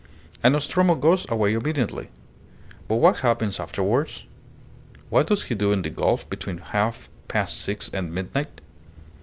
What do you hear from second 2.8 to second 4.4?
But what happens afterwards?